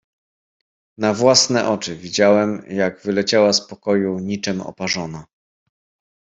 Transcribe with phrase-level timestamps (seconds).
[0.97, 5.25] "Na własne oczy widziałem jak wyleciała z pokoju niczem oparzona."